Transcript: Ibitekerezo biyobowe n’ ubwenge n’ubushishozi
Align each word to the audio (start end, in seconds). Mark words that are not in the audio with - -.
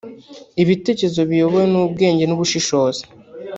Ibitekerezo 0.61 1.21
biyobowe 1.29 1.65
n’ 1.69 1.75
ubwenge 1.83 2.23
n’ubushishozi 2.25 3.01